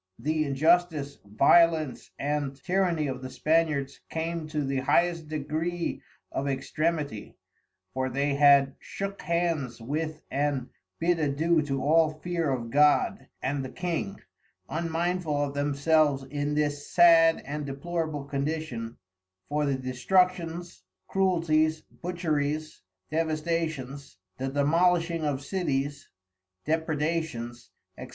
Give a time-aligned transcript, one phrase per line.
[0.17, 7.35] the Injustice, Violence and Tyranny of the Spaniards came to the highest degree of extremety:
[7.93, 13.63] for they had shook hands with and bid adieu to all fear of God and
[13.63, 14.19] the King,
[14.67, 18.97] unmindful of themselves in this sad and deplorable condition,
[19.49, 22.81] for the Destructions, Cruelties, Butcheries,
[23.11, 26.09] Devastations, the Domolishing of Cities,
[26.65, 28.09] Depradations, _&c.